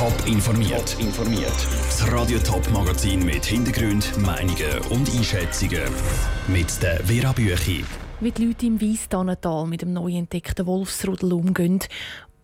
Top 0.00 0.26
informiert. 0.26 0.92
Top 0.92 1.00
informiert. 1.00 1.52
Das 1.84 2.10
Radio 2.10 2.38
Top 2.38 2.66
Magazin 2.70 3.22
mit 3.22 3.44
Hintergrund, 3.44 4.16
Meinungen 4.16 4.78
und 4.88 5.14
Einschätzungen 5.14 5.82
mit 6.48 6.82
der 6.82 7.04
Vera 7.04 7.32
Büchi. 7.32 7.84
Wie 8.20 8.32
die 8.32 8.46
Leute 8.46 8.64
im 8.64 8.80
Weisstannental 8.80 9.66
mit 9.66 9.82
dem 9.82 9.92
neu 9.92 10.16
entdeckten 10.16 10.64
Wolfsrudel 10.64 11.34
umgehen 11.34 11.80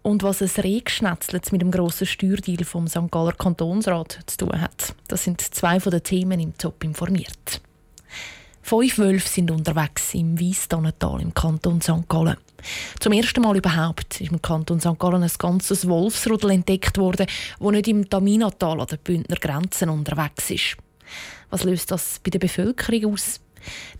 und 0.03 0.22
was 0.22 0.42
ein 0.42 0.50
Rehgeschnetzlitz 0.50 1.50
mit 1.50 1.62
dem 1.62 1.71
grossen 1.71 2.06
Steuerdeal 2.06 2.66
vom 2.66 2.88
St. 2.88 3.11
Galler 3.11 3.33
Kantonsrat 3.33 4.19
zu 4.27 4.37
tun 4.37 4.61
hat. 4.61 4.95
Das 5.09 5.25
sind 5.25 5.41
zwei 5.41 5.81
von 5.81 5.93
den 5.93 6.03
Themen 6.03 6.38
im 6.38 6.59
Top 6.59 6.85
informiert. 6.85 7.63
Fünf 8.61 8.99
Wölfe 8.99 9.31
sind 9.31 9.51
unterwegs 9.51 10.13
im 10.13 10.38
Weisstannental 10.38 11.23
im 11.23 11.33
Kanton 11.33 11.81
St. 11.81 12.07
Gallen. 12.07 12.37
Zum 13.01 13.12
ersten 13.12 13.42
Mal 13.42 13.56
überhaupt 13.56 14.21
ist 14.21 14.30
im 14.30 14.42
Kanton 14.42 14.80
St. 14.80 14.99
Gallen 14.99 15.22
ein 15.22 15.30
ganzes 15.38 15.88
Wolfsrudel 15.88 16.51
entdeckt 16.51 16.98
worden, 16.98 17.27
das 17.59 17.70
nicht 17.70 17.88
im 17.88 18.09
Taminatal 18.09 18.80
an 18.80 18.87
den 18.87 18.98
Bündner 18.98 19.36
Grenzen 19.36 19.88
unterwegs 19.88 20.50
ist. 20.50 20.77
Was 21.50 21.64
löst 21.64 21.91
das 21.91 22.20
bei 22.22 22.30
der 22.30 22.38
Bevölkerung 22.38 23.14
aus? 23.14 23.41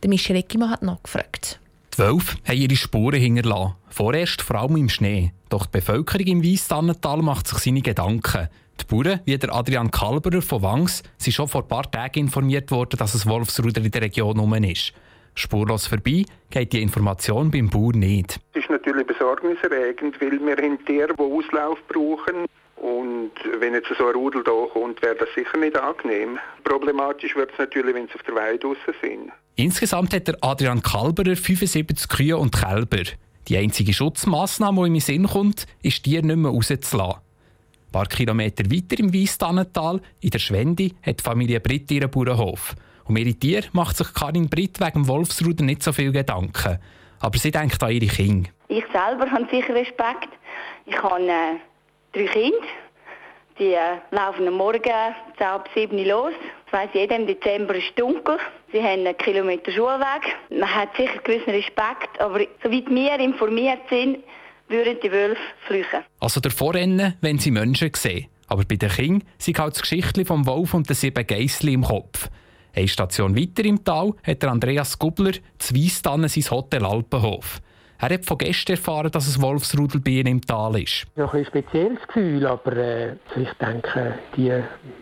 Der 0.02 0.08
Michel 0.08 0.36
Eckimann 0.36 0.70
hat 0.70 0.82
nachgefragt. 0.82 1.60
Die 1.94 1.98
Wölfe 1.98 2.36
haben 2.44 2.58
ihre 2.58 2.77
Spuren 2.77 3.20
hinterlassen. 3.20 3.74
Vorerst 3.88 4.42
vor 4.42 4.56
allem 4.56 4.77
im 4.77 4.88
Schnee. 4.88 5.33
Doch 5.48 5.66
die 5.66 5.78
Bevölkerung 5.78 6.27
im 6.27 6.44
Weisstannental 6.44 7.22
macht 7.22 7.48
sich 7.48 7.58
seine 7.58 7.80
Gedanken. 7.80 8.48
Die 8.80 8.84
Bauern, 8.84 9.20
wie 9.24 9.38
der 9.38 9.55
Adrian 9.55 9.91
Kalberer 9.91 10.42
von 10.42 10.62
Wangs, 10.62 11.02
sind 11.16 11.33
schon 11.33 11.48
vor 11.48 11.62
ein 11.62 11.69
paar 11.69 11.91
Tagen 11.91 12.20
informiert 12.20 12.70
worden, 12.70 12.98
dass 12.98 13.14
ein 13.14 13.30
Wolfsruder 13.30 13.83
in 13.83 13.91
der 13.91 14.02
Region 14.02 14.34
herum 14.34 14.55
ist. 14.64 14.92
Spurlos 15.38 15.86
vorbei 15.86 16.24
geht 16.50 16.72
die 16.72 16.80
Information 16.80 17.50
beim 17.50 17.68
Bauer 17.68 17.92
nicht. 17.92 18.40
Es 18.54 18.62
ist 18.62 18.70
natürlich 18.70 19.06
besorgniserregend, 19.06 20.18
weil 20.20 20.40
wir 20.40 20.56
haben 20.56 20.84
Tiere, 20.86 21.14
die 21.14 21.22
Auslauf 21.22 21.78
brauchen. 21.88 22.46
Und 22.77 23.32
wenn 23.58 23.74
jetzt 23.74 23.88
so 23.98 24.06
ein 24.06 24.14
Rudel 24.14 24.42
da 24.42 24.52
kommt, 24.72 25.02
wäre 25.02 25.14
das 25.14 25.28
sicher 25.34 25.58
nicht 25.58 25.77
angenehm. 25.77 26.38
Problematisch 26.64 27.36
wird 27.36 27.50
es 27.52 27.58
natürlich, 27.58 27.94
wenn 27.94 28.08
sie 28.08 28.14
auf 28.14 28.22
der 28.22 28.34
Weide 28.34 28.58
draussen 28.58 28.94
sind. 29.02 29.33
Insgesamt 29.56 30.14
hat 30.14 30.28
der 30.28 30.36
Adrian 30.41 30.83
Kalberer 30.83 31.36
75 31.36 32.08
Kühe 32.08 32.36
und 32.36 32.55
Kälber. 32.55 33.02
Die 33.48 33.56
einzige 33.56 33.92
Schutzmaßnahme, 33.92 34.83
die 34.83 34.89
ihm 34.89 34.94
in 34.94 35.00
Sinn 35.00 35.27
kommt, 35.27 35.66
ist, 35.83 36.05
die 36.06 36.20
nicht 36.20 36.36
mehr 36.36 36.50
rauszulassen. 36.50 37.20
Ein 37.20 37.92
paar 37.92 38.06
Kilometer 38.06 38.64
weiter 38.70 38.98
im 38.98 39.14
Weisstannental, 39.14 40.00
in 40.20 40.30
der 40.30 40.39
Schwende, 40.39 40.91
hat 41.02 41.20
die 41.20 41.24
Familie 41.24 41.61
Britt 41.61 41.91
ihren 41.91 42.11
Bauernhof. 42.11 42.74
Um 43.08 43.16
ihre 43.16 43.34
Tiere 43.34 43.66
macht 43.72 43.96
sich 43.96 44.12
Karin 44.14 44.48
Britt 44.48 44.80
wegen 44.80 45.02
dem 45.02 45.08
Wolfsruder 45.08 45.64
nicht 45.64 45.82
so 45.82 45.92
viel 45.92 46.12
Gedanken. 46.12 46.78
Aber 47.20 47.38
sie 47.38 47.50
denkt 47.50 47.82
an 47.82 47.90
ihre 47.90 48.06
Kinder. 48.06 48.50
Ich 48.68 48.84
selber 48.92 49.30
habe 49.30 49.46
sicher 49.50 49.74
Respekt. 49.74 50.28
Ich 50.86 51.00
habe 51.02 51.22
äh, 51.22 51.56
drei 52.12 52.27
Kinder. 52.27 52.66
Die 53.58 53.72
äh, 53.72 53.98
laufen 54.10 54.46
am 54.48 54.54
Morgen 54.54 54.92
ab 55.38 55.68
7 55.74 55.96
Uhr 55.96 56.04
los. 56.04 56.32
Das 56.70 56.80
weiss 56.80 56.90
jeder, 56.92 57.16
im 57.16 57.27
Dezember 57.27 57.74
ist 57.74 57.96
dunkel. 57.96 58.38
Sie 58.72 58.82
haben 58.82 59.06
einen 59.06 59.16
Kilometer 59.16 59.72
Schulweg. 59.72 60.36
Man 60.50 60.74
hat 60.74 60.94
sicher 60.96 61.18
gewissen 61.24 61.50
Respekt, 61.50 62.20
aber 62.20 62.40
soweit 62.62 62.90
wir 62.90 63.18
informiert 63.20 63.80
sind, 63.88 64.18
würden 64.68 64.98
die 65.02 65.10
Wölfe 65.10 65.40
flüchten. 65.66 66.04
Also 66.20 66.40
der 66.40 66.50
Vorrennen, 66.50 67.14
wenn 67.20 67.38
sie 67.38 67.50
Menschen 67.50 67.92
sehen. 67.94 68.27
Aber 68.48 68.64
bei 68.64 68.77
den 68.77 68.90
Kindern 68.90 69.28
sind 69.38 69.58
halt 69.58 69.74
das 69.74 69.82
Geschichtchen 69.82 70.27
vom 70.27 70.46
Wolf 70.46 70.74
und 70.74 70.88
den 70.88 70.94
sieben 70.94 71.27
Geissli 71.27 71.74
im 71.74 71.82
Kopf. 71.82 72.28
Eine 72.77 72.88
Station 72.88 73.34
weiter 73.34 73.64
im 73.64 73.82
Tal 73.82 74.12
hat 74.22 74.42
der 74.42 74.50
Andreas 74.50 74.98
Gubler 74.98 75.32
zu 75.58 75.74
Weisstannen 75.74 76.28
sein 76.28 76.44
Hotel 76.50 76.84
Alpenhof. 76.84 77.62
Er 77.98 78.10
hat 78.10 78.27
von 78.27 78.36
Gästen 78.36 78.72
erfahren, 78.72 79.10
dass 79.10 79.27
es 79.27 79.41
Wolfsrudel 79.41 79.98
bei 80.02 80.10
ihnen 80.10 80.27
im 80.27 80.41
Tal 80.42 80.78
ist. 80.83 81.06
Ja, 81.16 81.27
ein 81.33 81.46
spezielles 81.46 82.06
Gefühl, 82.06 82.46
aber 82.46 82.77
äh, 82.77 83.12
ich 83.34 83.48
denke, 83.58 84.18
die 84.36 84.52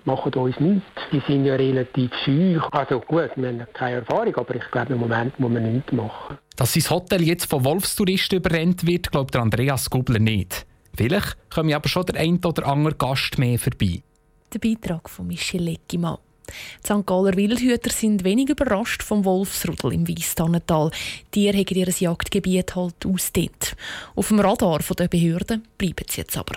machen 0.04 0.32
uns 0.34 0.60
nichts. 0.60 0.86
Die 1.10 1.20
sind 1.26 1.46
ja 1.46 1.56
relativ 1.56 2.12
scheu. 2.24 2.60
Also 2.70 3.00
gut, 3.00 3.30
wir 3.34 3.48
haben 3.48 3.66
keine 3.72 3.96
Erfahrung, 3.96 4.36
aber 4.36 4.54
ich 4.54 4.70
glaube, 4.70 4.92
im 4.92 5.00
Moment 5.00 5.36
muss 5.40 5.50
man 5.50 5.72
nichts 5.74 5.90
machen. 5.90 6.38
Dass 6.54 6.74
sein 6.74 6.88
Hotel 6.88 7.22
jetzt 7.24 7.46
von 7.50 7.64
Wolfstouristen 7.64 8.38
überrennt 8.38 8.86
wird, 8.86 9.10
glaubt 9.10 9.34
der 9.34 9.42
Andreas 9.42 9.90
Gubler 9.90 10.20
nicht. 10.20 10.64
Vielleicht 10.96 11.36
kommt 11.50 11.74
aber 11.74 11.88
schon 11.88 12.06
der 12.06 12.20
ein 12.20 12.38
oder 12.44 12.68
andere 12.68 12.94
Gast 12.94 13.36
mehr 13.36 13.58
vorbei. 13.58 14.00
Der 14.52 14.60
Beitrag 14.60 15.10
von 15.10 15.26
Michel 15.26 15.62
Leckimann. 15.62 16.18
Die 16.46 16.86
St. 16.86 17.06
Galler 17.06 17.36
Wildhüter 17.36 17.90
sind 17.90 18.24
wenig 18.24 18.48
überrascht 18.48 19.02
vom 19.02 19.24
Wolfsrudel 19.24 19.92
im 19.92 20.08
Weisstannental. 20.08 20.90
Die 21.34 21.48
haben 21.48 21.58
ihr 21.58 21.88
Jagdgebiet 21.88 22.76
halt 22.76 23.06
ausdehnt. 23.06 23.76
Auf 24.14 24.28
dem 24.28 24.40
Radar 24.40 24.80
der 24.80 25.08
Behörden 25.08 25.66
bleiben 25.78 26.06
sie 26.08 26.20
jetzt 26.20 26.36
aber. 26.36 26.56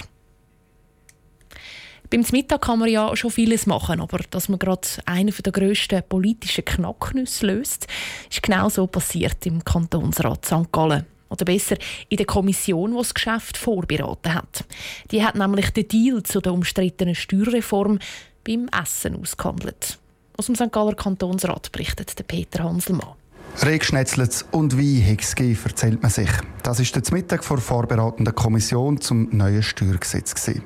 Beim 2.10 2.24
Mittag 2.32 2.62
kann 2.62 2.80
man 2.80 2.88
ja 2.90 3.14
schon 3.18 3.32
vieles 3.32 3.66
machen, 3.66 4.00
aber 4.00 4.20
dass 4.30 4.48
man 4.48 4.60
gerade 4.60 4.88
einen 5.06 5.34
der 5.44 5.52
grössten 5.52 6.02
politischen 6.08 6.64
Knacknüsse 6.64 7.48
löst, 7.48 7.88
ist 8.30 8.44
genau 8.44 8.70
so 8.70 8.88
passiert 8.88 9.46
im 9.46 9.64
Kantonsrat 9.64 10.46
St. 10.46 10.72
Gallen. 10.72 11.06
Oder 11.30 11.44
besser, 11.44 11.76
in 12.08 12.16
der 12.16 12.26
Kommission, 12.26 12.92
die 12.92 12.98
das 12.98 13.14
Geschäft 13.14 13.58
vorberaten 13.58 14.34
hat. 14.34 14.64
Die 15.12 15.26
hat 15.26 15.36
nämlich 15.36 15.72
den 15.72 15.90
Deal 15.90 16.24
zu 16.24 16.40
der 16.40 16.54
umstrittenen 16.54 17.16
Steuerreform 17.16 18.00
beim 18.48 18.70
Essen 18.70 19.20
ausgehandelt. 19.20 20.00
Aus 20.38 20.46
dem 20.46 20.56
St. 20.56 20.72
Galler 20.72 20.96
Kantonsrat 20.96 21.72
berichtet 21.72 22.16
Peter 22.28 22.64
Hanselmann. 22.64 23.16
Rehgeschnetzlets 23.64 24.46
und 24.52 24.78
Wein 24.78 25.18
erzählt 25.66 26.02
man 26.02 26.12
sich. 26.12 26.30
Das 26.62 26.80
ist 26.80 26.96
der 26.96 27.02
Mittag 27.12 27.44
vor 27.44 27.58
vorbereitenden 27.58 28.36
Kommission 28.36 29.02
zum 29.02 29.36
neuen 29.36 29.64
Steuergesetz. 29.64 30.36
Gewesen. 30.36 30.64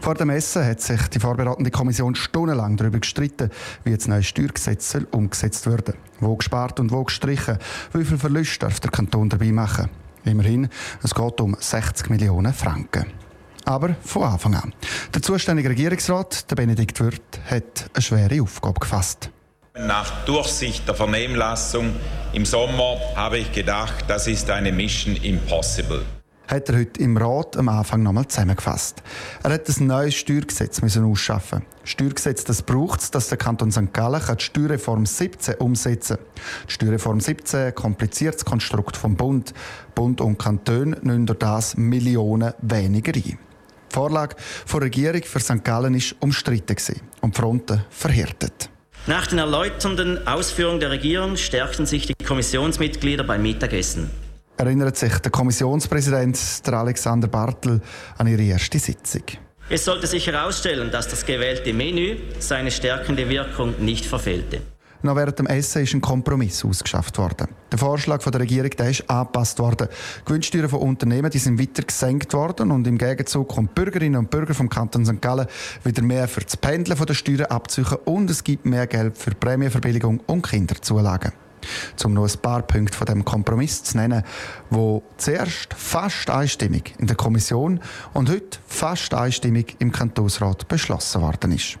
Vor 0.00 0.14
dem 0.14 0.30
Essen 0.30 0.64
hat 0.64 0.80
sich 0.80 1.08
die 1.08 1.20
vorbereitende 1.20 1.70
Kommission 1.70 2.14
stundenlang 2.14 2.78
darüber 2.78 2.98
gestritten, 2.98 3.50
wie 3.84 3.94
das 3.94 4.08
neue 4.08 4.22
Steuergesetz 4.22 4.96
umgesetzt 5.10 5.66
werden 5.66 5.94
Wo 6.18 6.34
gespart 6.36 6.80
und 6.80 6.90
wo 6.90 7.04
gestrichen. 7.04 7.58
Wie 7.92 8.04
viel 8.04 8.18
Verlust 8.18 8.62
darf 8.62 8.80
der 8.80 8.90
Kanton 8.90 9.28
dabei 9.28 9.52
machen? 9.52 9.90
Immerhin, 10.24 10.68
es 11.02 11.14
geht 11.14 11.40
um 11.40 11.56
60 11.58 12.08
Millionen 12.08 12.54
Franken. 12.54 13.06
Aber 13.64 13.94
von 14.02 14.24
Anfang 14.24 14.54
an. 14.54 14.74
Der 15.14 15.22
zuständige 15.22 15.70
Regierungsrat, 15.70 16.50
der 16.50 16.56
Benedikt 16.56 16.98
Wirth, 17.00 17.40
hat 17.48 17.90
eine 17.92 18.02
schwere 18.02 18.42
Aufgabe 18.42 18.80
gefasst. 18.80 19.30
Nach 19.78 20.24
Durchsicht 20.24 20.86
der 20.86 20.94
Vernehmlassung 20.94 21.94
im 22.32 22.44
Sommer 22.44 22.96
habe 23.14 23.38
ich 23.38 23.52
gedacht, 23.52 24.04
das 24.08 24.26
ist 24.26 24.50
eine 24.50 24.72
Mission 24.72 25.16
Impossible. 25.16 26.04
Hat 26.48 26.68
er 26.68 26.78
heute 26.78 27.00
im 27.00 27.16
Rat 27.16 27.56
am 27.56 27.68
Anfang 27.68 28.02
nochmal 28.02 28.26
zusammengefasst. 28.26 29.00
Er 29.44 29.52
hat 29.52 29.68
ein 29.68 29.86
neues 29.86 30.16
Steuergesetz 30.16 30.82
müssen 30.82 31.04
ausschaffen. 31.04 31.62
Steuergesetz, 31.84 32.42
das 32.42 32.62
braucht 32.62 33.00
es, 33.00 33.12
dass 33.12 33.28
der 33.28 33.38
Kanton 33.38 33.70
St. 33.70 33.92
Gallen 33.92 34.20
die 34.36 34.44
Steuerreform 34.44 35.06
17 35.06 35.54
umsetzen 35.54 36.16
kann. 36.16 36.26
Die 36.66 36.72
Steuerreform 36.72 37.20
17 37.20 37.60
ein 37.60 37.74
kompliziertes 37.74 38.44
Konstrukt 38.44 38.96
vom 38.96 39.16
Bund. 39.16 39.54
Bund 39.94 40.20
und 40.20 40.38
Kanton 40.38 40.96
nehmen 41.02 41.26
durch 41.26 41.38
das 41.38 41.76
Millionen 41.76 42.52
weniger 42.60 43.14
ein. 43.14 43.38
Die 43.90 43.94
Vorlage 43.94 44.36
der 44.72 44.80
Regierung 44.82 45.22
für 45.24 45.40
St. 45.40 45.64
Gallen 45.64 45.94
war 45.94 46.16
umstritten 46.20 46.76
und 47.20 47.34
die 47.34 47.40
Fronten 47.40 47.84
verhärtet. 47.90 48.70
Nach 49.06 49.26
den 49.26 49.38
erläuternden 49.38 50.26
Ausführungen 50.26 50.78
der 50.78 50.90
Regierung 50.90 51.36
stärkten 51.36 51.86
sich 51.86 52.06
die 52.06 52.14
Kommissionsmitglieder 52.24 53.24
beim 53.24 53.42
Mittagessen. 53.42 54.10
Erinnert 54.56 54.96
sich 54.96 55.18
der 55.18 55.30
Kommissionspräsident 55.30 56.66
der 56.66 56.74
Alexander 56.74 57.26
Bartel 57.26 57.80
an 58.18 58.26
ihre 58.26 58.42
erste 58.42 58.78
Sitzung. 58.78 59.22
Es 59.70 59.84
sollte 59.84 60.06
sich 60.06 60.26
herausstellen, 60.26 60.90
dass 60.90 61.08
das 61.08 61.24
gewählte 61.24 61.72
Menü 61.72 62.18
seine 62.40 62.70
stärkende 62.70 63.28
Wirkung 63.28 63.74
nicht 63.78 64.04
verfehlte. 64.04 64.60
Noch 65.02 65.16
während 65.16 65.38
dem 65.38 65.46
Essen 65.46 65.82
ist 65.82 65.94
ein 65.94 66.02
Kompromiss 66.02 66.62
ausgeschafft 66.64 67.16
worden. 67.16 67.48
Der 67.72 67.78
Vorschlag 67.78 68.20
von 68.20 68.32
der 68.32 68.42
Regierung 68.42 68.70
der 68.70 68.90
ist 68.90 69.08
angepasst 69.08 69.58
worden. 69.58 69.88
Gewinnsteuern 70.26 70.68
von 70.68 70.80
Unternehmen 70.80 71.30
die 71.30 71.38
sind 71.38 71.58
weiter 71.58 71.82
gesenkt 71.82 72.34
worden 72.34 72.70
und 72.70 72.86
im 72.86 72.98
Gegenzug 72.98 73.48
kommen 73.48 73.68
Bürgerinnen 73.74 74.18
und 74.18 74.30
Bürger 74.30 74.52
vom 74.52 74.68
Kanton 74.68 75.06
St. 75.06 75.22
Gallen 75.22 75.46
wieder 75.84 76.02
mehr 76.02 76.28
für 76.28 76.42
das 76.42 76.56
Pendeln 76.56 76.98
von 76.98 77.06
der 77.06 77.14
Steuern 77.14 77.46
abzüchen 77.46 77.98
und 78.04 78.28
es 78.28 78.44
gibt 78.44 78.66
mehr 78.66 78.86
Geld 78.86 79.16
für 79.16 79.30
Prämienverbilligung 79.30 80.20
und 80.26 80.46
Kinderzulagen. 80.46 81.32
Um 82.04 82.14
nur 82.14 82.26
ein 82.26 82.38
paar 82.40 82.62
Punkte 82.62 82.96
von 82.96 83.06
dem 83.06 83.24
Kompromiss 83.24 83.82
zu 83.82 83.96
nennen, 83.96 84.22
wo 84.70 85.02
zuerst 85.16 85.74
fast 85.74 86.30
einstimmig 86.30 86.94
in 86.98 87.06
der 87.06 87.16
Kommission 87.16 87.80
und 88.12 88.30
heute 88.30 88.58
fast 88.66 89.14
einstimmig 89.14 89.76
im 89.78 89.92
Kantonsrat 89.92 90.68
beschlossen 90.68 91.22
worden 91.22 91.52
ist. 91.52 91.78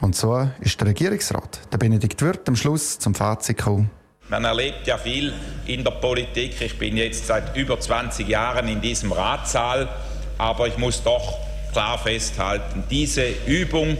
Und 0.00 0.16
so 0.16 0.48
ist 0.60 0.80
der 0.80 0.88
Regierungsrat, 0.88 1.60
der 1.72 1.78
Benedikt 1.78 2.22
Wirth, 2.22 2.48
am 2.48 2.56
Schluss 2.56 2.98
zum 2.98 3.14
Fazit 3.14 3.58
gekommen. 3.58 3.90
Man 4.28 4.44
erlebt 4.44 4.86
ja 4.86 4.96
viel 4.96 5.32
in 5.66 5.84
der 5.84 5.90
Politik. 5.90 6.60
Ich 6.60 6.78
bin 6.78 6.96
jetzt 6.96 7.26
seit 7.26 7.56
über 7.56 7.78
20 7.78 8.28
Jahren 8.28 8.68
in 8.68 8.80
diesem 8.80 9.12
Ratssaal, 9.12 9.88
aber 10.38 10.68
ich 10.68 10.78
muss 10.78 11.02
doch 11.02 11.38
klar 11.72 11.98
festhalten, 11.98 12.84
diese 12.90 13.28
Übung 13.46 13.98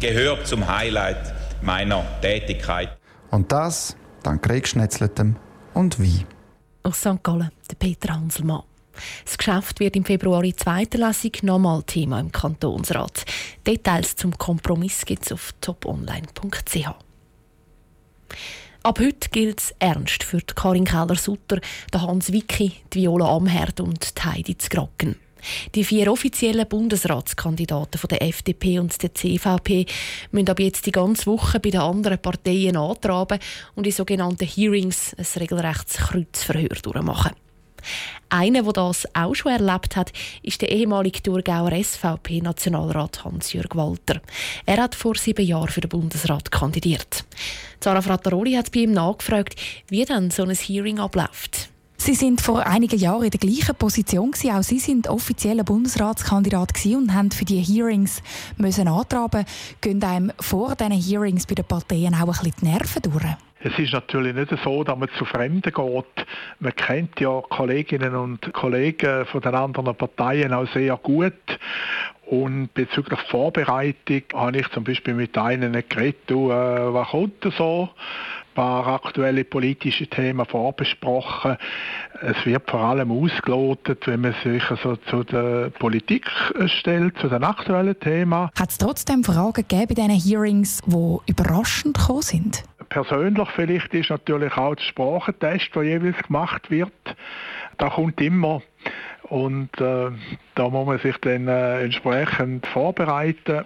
gehört 0.00 0.46
zum 0.46 0.66
Highlight 0.68 1.34
meiner 1.62 2.04
Tätigkeit. 2.20 2.96
Und 3.30 3.52
das 3.52 3.96
dank 4.22 4.48
Regschnetzeltem 4.48 5.36
und 5.74 5.98
Wein. 5.98 6.26
Aus 6.82 7.00
St. 7.00 7.22
Gallen, 7.22 7.50
der 7.70 7.76
Peter 7.76 8.14
Hanselmann. 8.14 8.62
Das 9.24 9.38
Geschäft 9.38 9.80
wird 9.80 9.96
im 9.96 10.04
Februar 10.04 10.44
in 10.44 10.56
zweiter 10.56 10.98
Lesung 10.98 11.32
nochmal 11.42 11.82
Thema 11.82 12.20
im 12.20 12.32
Kantonsrat. 12.32 13.24
Details 13.66 14.16
zum 14.16 14.36
Kompromiss 14.36 15.04
gibt 15.04 15.26
es 15.26 15.32
auf 15.32 15.52
toponline.ch. 15.60 16.88
Ab 18.82 18.98
heute 18.98 19.28
gilt 19.30 19.60
es 19.60 19.74
ernst 19.78 20.24
für 20.24 20.40
Karin 20.40 20.84
Keller-Sutter, 20.84 21.60
Hans 21.94 22.32
Wicki, 22.32 22.72
die 22.92 23.02
Viola 23.02 23.36
Amherd 23.36 23.80
und 23.80 24.12
Heidi 24.24 24.56
Zgrocken. 24.56 25.16
Die 25.74 25.84
vier 25.84 26.10
offiziellen 26.10 26.68
Bundesratskandidaten 26.68 27.98
von 27.98 28.08
der 28.08 28.22
FDP 28.22 28.78
und 28.78 29.02
der 29.02 29.14
CVP 29.14 29.86
müssen 30.32 30.48
ab 30.48 30.60
jetzt 30.60 30.86
die 30.86 30.92
ganze 30.92 31.26
Woche 31.26 31.60
bei 31.60 31.70
den 31.70 31.80
anderen 31.80 32.18
Parteien 32.18 32.76
antraben 32.76 33.38
und 33.74 33.86
in 33.86 33.92
sogenannten 33.92 34.46
Hearings 34.46 35.14
ein 35.14 35.40
regelrechtes 35.40 35.96
Kreuzverhör 35.96 36.68
durchmachen. 36.82 37.32
Einer, 38.28 38.62
der 38.62 38.72
das 38.72 39.06
auch 39.14 39.34
schon 39.34 39.52
erlebt 39.52 39.96
hat, 39.96 40.12
ist 40.42 40.62
der 40.62 40.70
ehemalige 40.70 41.22
Thurgauer 41.22 41.72
SVP-Nationalrat 41.72 43.24
Hans-Jörg 43.24 43.74
Walter. 43.74 44.20
Er 44.66 44.82
hat 44.82 44.94
vor 44.94 45.16
sieben 45.16 45.44
Jahren 45.44 45.68
für 45.68 45.80
den 45.80 45.88
Bundesrat 45.88 46.50
kandidiert. 46.50 47.24
Sarah 47.82 48.02
Frattaroli 48.02 48.52
hat 48.52 48.72
bei 48.72 48.80
ihm 48.80 48.92
nachgefragt, 48.92 49.56
wie 49.88 50.04
dann 50.04 50.30
so 50.30 50.44
ein 50.44 50.54
Hearing 50.54 50.98
abläuft. 50.98 51.70
Sie 52.02 52.14
sind 52.14 52.40
vor 52.40 52.66
einigen 52.66 52.98
Jahren 52.98 53.24
in 53.24 53.30
der 53.30 53.38
gleichen 53.38 53.74
Position. 53.74 54.32
Auch 54.32 54.62
Sie 54.62 54.78
sind 54.78 55.06
offizieller 55.06 55.64
Bundesratskandidat 55.64 56.72
und 56.86 57.12
haben 57.12 57.30
für 57.30 57.44
die 57.44 57.60
Hearings 57.60 58.22
müssen 58.56 58.88
antraben. 58.88 59.44
Gehen 59.82 60.02
einem 60.02 60.32
vor 60.40 60.74
diesen 60.76 60.92
Hearings 60.92 61.44
bei 61.44 61.56
den 61.56 61.66
Parteien 61.66 62.14
auch 62.14 62.20
ein 62.20 62.26
bisschen 62.26 62.52
die 62.62 62.64
Nerven 62.64 63.02
durch? 63.02 63.36
Es 63.62 63.78
ist 63.78 63.92
natürlich 63.92 64.34
nicht 64.34 64.52
so, 64.64 64.84
dass 64.84 64.96
man 64.96 65.08
zu 65.18 65.24
Fremden 65.24 65.72
geht. 65.72 66.26
Man 66.60 66.76
kennt 66.76 67.20
ja 67.20 67.42
Kolleginnen 67.42 68.14
und 68.14 68.52
Kollegen 68.54 69.26
von 69.26 69.40
den 69.42 69.54
anderen 69.54 69.94
Parteien 69.94 70.54
auch 70.54 70.66
sehr 70.72 70.96
gut. 70.96 71.34
Und 72.26 72.72
bezüglich 72.72 73.18
Vorbereitung 73.28 74.22
habe 74.32 74.58
ich 74.58 74.68
zum 74.70 74.84
Beispiel 74.84 75.14
mit 75.14 75.36
einem 75.36 75.72
geredet, 75.72 76.30
äh, 76.30 76.36
was 76.36 77.08
kommt 77.08 77.44
da 77.44 77.50
so? 77.50 77.90
paar 78.54 78.86
aktuelle 78.88 79.44
politische 79.44 80.06
Themen 80.06 80.44
vorbesprochen. 80.44 81.56
Es 82.20 82.44
wird 82.44 82.68
vor 82.68 82.80
allem 82.80 83.10
ausgelotet, 83.10 84.06
wenn 84.06 84.20
man 84.20 84.34
sich 84.42 84.62
also 84.70 84.96
zu 84.96 85.24
der 85.24 85.70
Politik 85.70 86.30
stellt, 86.66 87.16
zu 87.18 87.28
den 87.28 87.44
aktuellen 87.44 87.98
Themen. 87.98 88.50
Hat 88.58 88.70
es 88.70 88.78
trotzdem 88.78 89.24
Fragen 89.24 89.52
gegeben 89.52 89.86
bei 89.88 89.94
diesen 89.94 90.10
Hearings, 90.10 90.82
die 90.84 91.16
überraschend 91.26 91.96
gekommen 91.96 92.22
sind? 92.22 92.64
Persönlich 92.90 93.48
vielleicht 93.50 93.94
ist 93.94 94.10
natürlich 94.10 94.56
auch 94.56 94.74
der 94.74 94.82
Sprachentest, 94.82 95.74
der 95.74 95.84
jeweils 95.84 96.20
gemacht 96.24 96.70
wird. 96.70 96.92
Da 97.78 97.88
kommt 97.88 98.20
immer 98.20 98.62
und 99.22 99.70
äh, 99.80 100.10
da 100.56 100.68
muss 100.68 100.86
man 100.86 100.98
sich 100.98 101.16
dann 101.18 101.46
äh, 101.46 101.82
entsprechend 101.82 102.66
vorbereiten. 102.66 103.64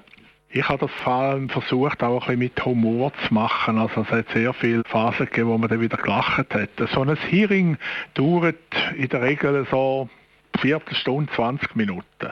Ich 0.51 0.69
habe 0.69 0.87
das 0.87 0.91
vor 1.03 1.15
allem 1.15 1.49
versucht, 1.49 2.03
auch 2.03 2.29
ein 2.29 2.39
bisschen 2.39 2.39
mit 2.39 2.65
Humor 2.67 3.13
zu 3.27 3.33
machen. 3.33 3.79
Also 3.79 4.03
es 4.03 4.11
hat 4.11 4.29
sehr 4.29 4.53
viele 4.53 4.83
Phasen 4.85 5.27
gegeben, 5.27 5.49
wo 5.49 5.59
man 5.59 5.71
dann 5.71 5.81
wieder 5.81 5.97
gelacht 5.97 6.55
hat. 6.55 6.71
So 6.93 7.03
ein 7.03 7.17
Hearing 7.17 7.79
dauert 8.13 8.57
in 8.95 9.09
der 9.09 9.23
Regel 9.23 9.67
so 9.71 10.11
eine 10.53 10.61
Viertelstunde, 10.61 11.33
20 11.33 11.75
Minuten. 11.75 12.31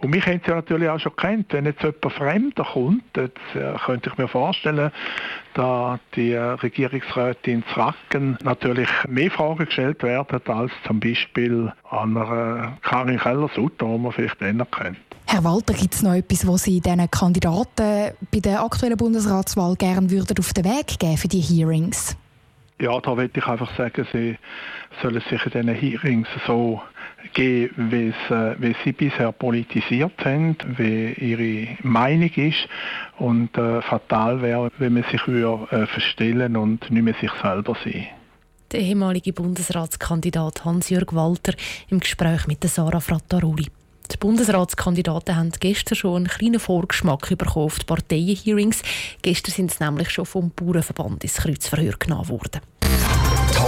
Und 0.00 0.10
mich 0.10 0.26
haben 0.26 0.40
sie 0.44 0.50
natürlich 0.50 0.88
auch 0.88 0.98
schon 0.98 1.14
kennt. 1.16 1.52
Wenn 1.52 1.66
jetzt 1.66 1.82
jemand 1.82 2.12
Fremder 2.12 2.64
kommt, 2.64 3.04
jetzt, 3.16 3.36
äh, 3.54 3.74
könnte 3.84 4.10
ich 4.10 4.18
mir 4.18 4.28
vorstellen, 4.28 4.90
da 5.54 5.98
die 6.16 6.34
Regierungsrätin 6.34 7.62
Zracken 7.74 8.38
natürlich 8.42 8.88
mehr 9.08 9.30
Fragen 9.30 9.66
gestellt 9.66 10.02
werden 10.02 10.40
als 10.46 10.72
zum 10.86 11.00
Beispiel 11.00 11.72
an 11.90 12.16
einer 12.16 12.78
Karin 12.82 13.18
Keller-Sutter, 13.18 13.86
die 13.86 13.98
man 13.98 14.12
vielleicht 14.12 14.40
eher 14.40 14.66
kennt. 14.66 14.98
Herr 15.26 15.44
Walter, 15.44 15.74
gibt 15.74 15.94
es 15.94 16.02
noch 16.02 16.14
etwas, 16.14 16.46
was 16.46 16.64
Sie 16.64 16.80
diesen 16.80 17.10
Kandidaten 17.10 18.12
bei 18.32 18.40
der 18.40 18.64
aktuellen 18.64 18.96
Bundesratswahl 18.96 19.76
gerne 19.76 20.10
würden 20.10 20.36
auf 20.38 20.52
den 20.52 20.64
Weg 20.64 20.98
geben 20.98 21.16
für 21.16 21.28
die 21.28 21.40
Hearings? 21.40 22.16
Ja, 22.80 22.98
da 23.00 23.16
würde 23.16 23.38
ich 23.38 23.46
einfach 23.46 23.70
sagen, 23.76 24.06
Sie 24.12 24.38
sollen 25.02 25.20
sich 25.20 25.46
in 25.46 25.50
diesen 25.52 25.68
Hearings 25.68 26.28
so 26.46 26.82
geben, 27.32 27.90
wie, 27.90 28.08
äh, 28.34 28.74
sie 28.84 28.92
bisher 28.92 29.32
politisiert 29.32 30.24
haben, 30.24 30.56
wie 30.76 31.12
ihre 31.12 31.76
Meinung 31.82 32.30
ist. 32.34 32.68
Und 33.18 33.56
äh, 33.56 33.82
fatal 33.82 34.42
wäre, 34.42 34.70
wenn 34.78 34.94
man 34.94 35.04
sich 35.04 35.26
würde, 35.26 35.66
äh, 35.70 35.86
verstellen 35.86 36.56
und 36.56 36.90
nicht 36.90 37.02
mehr 37.02 37.14
sich 37.20 37.30
selber 37.42 37.76
sein. 37.84 38.06
Der 38.72 38.80
ehemalige 38.80 39.32
Bundesratskandidat 39.32 40.64
Hans-Jörg 40.64 41.12
Walter 41.12 41.54
im 41.88 41.98
Gespräch 41.98 42.46
mit 42.46 42.62
Sarah 42.62 43.00
Frattaroli. 43.00 43.66
Die 44.12 44.16
Bundesratskandidaten 44.16 45.36
haben 45.36 45.52
gestern 45.58 45.96
schon 45.96 46.16
einen 46.16 46.26
kleinen 46.26 46.60
Vorgeschmack 46.60 47.28
bekommen 47.36 47.66
auf 47.66 47.78
die 47.78 47.86
Parteienhearings. 47.86 48.82
Gestern 49.22 49.52
sind 49.52 49.70
sie 49.72 49.84
nämlich 49.84 50.10
schon 50.10 50.26
vom 50.26 50.50
Bauernverband 50.50 51.22
ins 51.22 51.36
Kreuzverhör 51.36 51.94
genommen 51.98 52.28
worden. 52.28 52.60